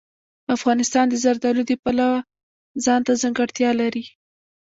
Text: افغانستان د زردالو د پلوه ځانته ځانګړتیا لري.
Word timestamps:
افغانستان 0.55 1.05
د 1.09 1.13
زردالو 1.23 1.61
د 1.65 1.71
پلوه 1.83 2.19
ځانته 2.85 3.11
ځانګړتیا 3.21 3.69
لري. 3.81 4.03